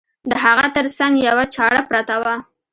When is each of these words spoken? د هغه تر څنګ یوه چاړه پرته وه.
د 0.29 0.31
هغه 0.43 0.65
تر 0.75 0.85
څنګ 0.97 1.13
یوه 1.27 1.45
چاړه 1.55 1.81
پرته 1.89 2.15
وه. 2.21 2.35